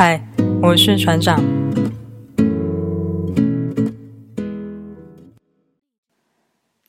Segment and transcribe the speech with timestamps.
[0.00, 0.22] 嗨，
[0.62, 1.42] 我是船长。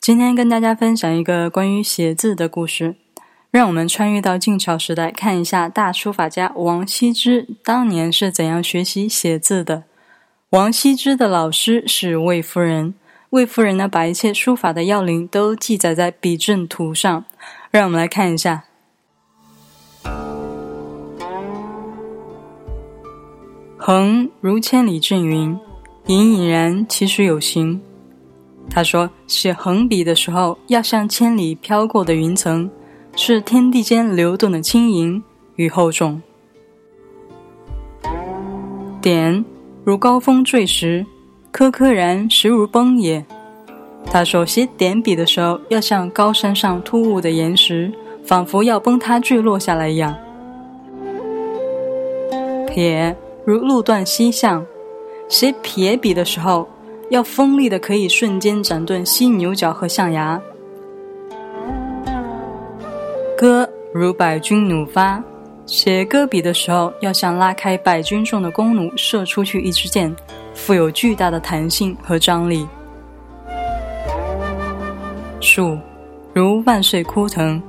[0.00, 2.94] 今天跟大家分享一个关于写字的故事。
[3.50, 9.82] 让我们穿越到晋朝时代，看一下大书法家王羲之当年是怎样学习写字的。
[10.50, 12.94] 王羲之的老师是魏夫人，
[13.30, 17.24] 魏夫人呢，把一切书法的要领都记载在笔阵图上。
[17.72, 18.66] 让我们来看一下。
[23.92, 25.58] 横如千里阵云，
[26.06, 27.80] 隐隐然其实有形。
[28.70, 32.70] 他说，写横笔的时候，要像千里飘过的云层。
[33.16, 35.20] 是天地间流动的轻盈
[35.56, 36.22] 与厚重，
[39.02, 39.44] 点
[39.82, 41.04] 如高峰坠石，
[41.50, 43.26] 颗颗然实如崩也。
[44.06, 47.92] 他说写点笔的时候，要像高山上突兀的岩石，
[48.24, 50.16] 仿佛要崩塌坠落下来一样。
[52.68, 54.64] 撇如路断溪象，
[55.28, 56.68] 写撇笔的时候，
[57.08, 60.40] 要锋利的可以瞬间斩断犀牛角和象牙。
[63.36, 65.22] 戈如百钧弩发，
[65.64, 70.14] 写戈笔的时候，要像拉开百钧重的弓弩射出去一支箭，
[70.54, 72.66] 富有巨大的弹性和张力。
[75.40, 75.78] 树
[76.34, 77.60] 如万岁枯藤，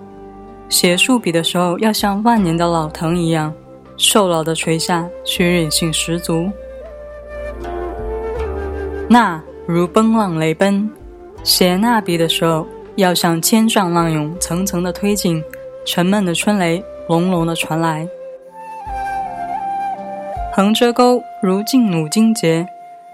[0.67, 3.53] 写竖笔的时候，要像万年的老藤一样，
[4.01, 6.49] 瘦老的垂下，却韧性十足。
[9.07, 10.89] 那如奔浪雷奔，
[11.43, 15.43] 写那笔的时候，要像千丈浪涌，层层的推进。
[15.85, 18.07] 沉闷的春雷隆隆的传来，
[20.53, 22.67] 横折钩如劲弩金节，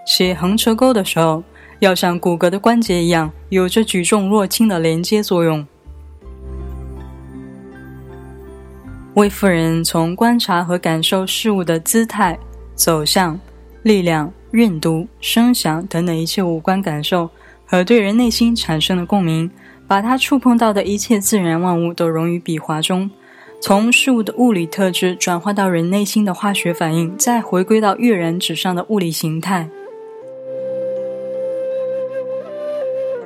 [0.05, 1.43] 写横折钩的时候，
[1.79, 5.65] 要像骨骼的关节一样，有着举重若轻的连接作用。
[9.17, 12.37] 魏夫人从观察和感受事物的姿态、
[12.75, 13.39] 走向、
[13.81, 17.27] 力量、韵度、声响等等一切五官感受
[17.65, 19.49] 和对人内心产生的共鸣。
[19.87, 23.09] 把它触碰到的一切自然万物都融于笔划中，
[23.59, 29.67] 从事物的物理特质转化到人内心的化学反应，再回归到跃然纸上的物理形态。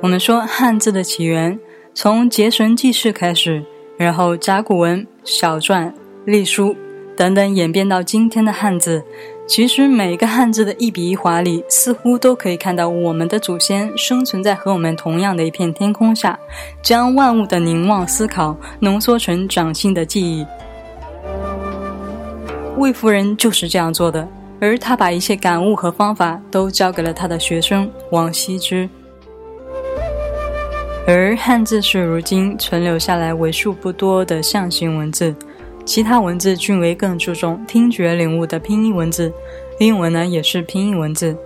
[0.00, 1.58] 我们说汉字的起源
[1.92, 3.62] 从结绳记事开始，
[4.02, 5.92] 然后甲骨文、小篆、
[6.24, 6.74] 隶书
[7.16, 9.04] 等等演变到今天的汉字。
[9.46, 16.36] 其实每个汉字的一笔一划里，似乎都可以看到我们的祖先生存在和我们同样的一片天空下，
[16.82, 20.44] 将万物的凝望思考浓缩成掌心的记忆。
[22.76, 24.26] 魏夫人就是这样做的，
[24.60, 28.88] 而她把一切感悟和方法都交给了她的学生王羲之。
[31.06, 35.34] 而汉字是如今存留下来为数不多的象形文字。
[35.84, 39.32] 其他文字均为更注重听觉领悟的拼音文字，
[39.80, 41.36] 英文呢也是拼音文字。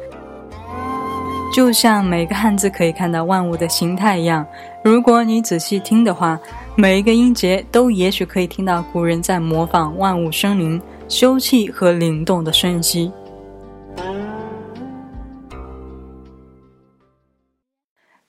[1.54, 4.46] 就像每个汉字可以看到万物的形态一样，
[4.84, 6.38] 如果你仔细听的话，
[6.74, 10.78] 每一个音节都也许可以听到古人在模仿万物生灵、
[11.08, 13.10] 休憩和灵动的声息。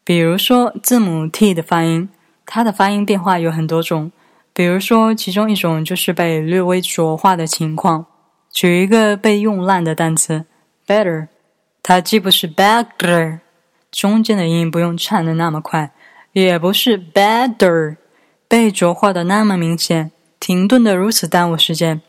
[0.08, 2.08] 比如说字母 T 的发音，
[2.46, 4.14] 它的发音变化有很多种。
[4.54, 8.06] 比如说，其中一种就是被略微浊化的情况。
[8.50, 10.46] 举一个被用烂的单词
[10.88, 11.28] ，better，
[11.84, 13.40] 它既不是 better，
[13.92, 15.92] 中间的音不用颤的那么快，
[16.32, 17.98] 也不是 better，
[18.48, 22.02] 被浊化的那么明显，停顿的如此耽误时间。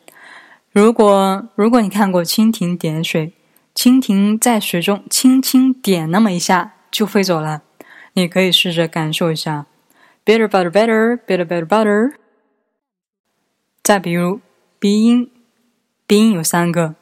[0.70, 3.32] 如果如果你看过蜻蜓点水，
[3.74, 7.62] 蜻蜓在水中轻轻点那么一下就飞走了，
[8.18, 9.66] 你可以试着感受一下
[10.24, 12.12] ，better butter better，better better butter。
[13.82, 14.40] 再比如
[14.80, 15.30] 鼻音，
[16.06, 16.96] 鼻音有三个。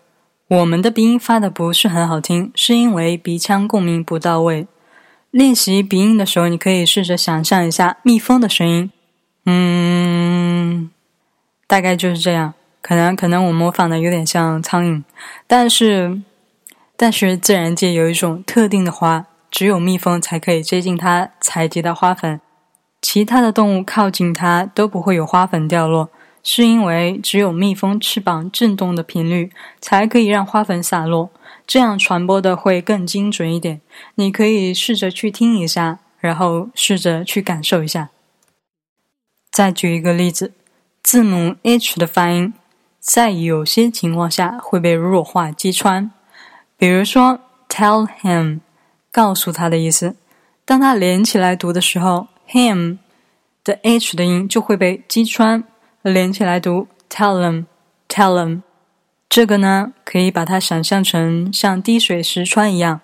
[0.48, 4.68] 我们的鼻音发的不是很好听，是因为鼻腔共鸣不到位。
[5.30, 8.92] 练习鼻音的时候，你可以试着想象一下蜜蜂的声音，
[9.46, 10.90] 嗯，
[11.66, 12.54] 大概就是这样。
[12.80, 15.02] 可能可能我模仿的有点像苍蝇，
[15.48, 16.22] 但是
[16.96, 19.26] 但是自然界有一种特定的花，
[19.56, 22.42] 只有蜜蜂才可以接近它采集到花粉，
[23.00, 26.10] 其他的动物靠近它都不会有花粉掉落。
[26.42, 29.50] 是因为只有蜜蜂翅膀震动的频率
[29.80, 31.30] 才可以让花粉洒落，
[31.66, 33.80] 这样传播的会更精准一点。
[34.16, 38.10] 你可以试着去听一下，然后试着去感受一下。
[39.50, 40.52] 再举一个例子，
[41.02, 42.52] 字母 H 的发音
[43.00, 46.10] 在有些情况下会被弱化击穿，
[46.76, 48.60] 比如说 “tell him”，
[49.16, 50.14] 告诉他的意思，
[50.66, 52.98] 当它连起来读的时候，“him”
[53.64, 55.64] 的 H 的音就会被击穿。
[56.02, 58.60] 连起来读，tell them，tell them，
[59.30, 63.00] 这个呢，可以把它想象成像滴水石穿一样，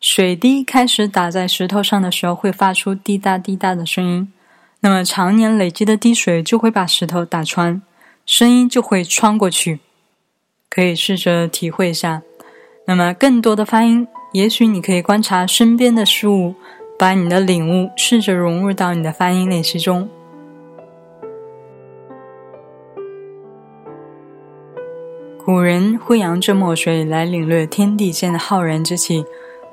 [0.00, 4.32] 水滴开始打在石头上的时候，会发出滴答滴答的声音。
[4.80, 7.82] 那么常年累积的滴水就会把石头打穿，
[8.24, 9.80] 声音就会穿过去。
[10.70, 12.22] 可以试着体会一下。
[12.86, 16.56] 那么更多的发音，也许你可以观察身边的事物，
[16.98, 20.08] 把你的领悟试着融入到你的发音练习中。
[25.44, 29.24] 古人会扬着墨水来领略天地间的浩然之气，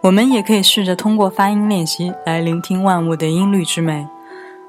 [0.02, 4.08] 我们也可以试着通过发音练习来聆听万物的音律之美。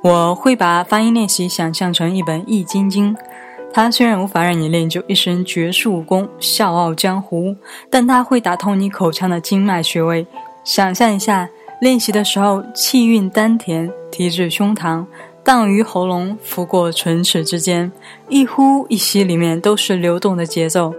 [0.03, 3.15] 我会把发音练习想象成一本《易筋经》，
[3.72, 7.56] 它虽然无法让你练就一身绝世武功、笑傲江湖，
[7.88, 10.26] 但它会打通你口腔的经脉穴位。
[10.62, 11.48] 想象一下，
[11.80, 15.06] 练习的时候，气运丹田，提至胸膛。
[15.44, 17.90] 荡于喉咙，拂过唇齿之间，
[18.28, 20.94] 一呼一吸里面都是流动的节奏。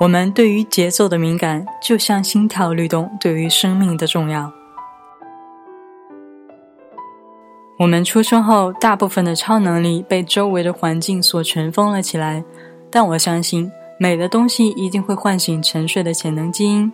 [0.00, 4.50] 我们对于节奏的敏感，就像心跳律动对于生命的重要。
[7.76, 12.44] 我们出生后，大部分的超能力被周围的环境所尘封了起来，
[12.90, 16.92] 但我相信，美的东西一定会唤醒沉睡的潜能基因。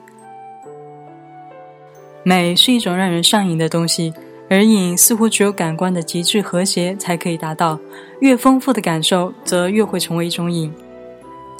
[2.23, 4.13] 美是一种让人上瘾的东西。
[4.53, 7.79] 而瘾似乎只有感官的极致和谐才可以达到，
[8.19, 10.75] 越丰富的感受则越会成为一种瘾，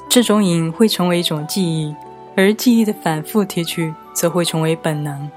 [0.09, 1.95] 这种瘾会成为一种记忆，
[2.37, 5.31] 而记忆的反复提取则会成为本能。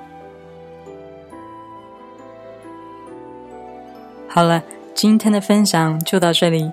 [4.33, 4.63] 好了，
[4.95, 6.71] 今天的分享就到这里，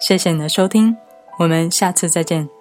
[0.00, 0.96] 谢谢你的收听，
[1.38, 2.55] 我们下次再见。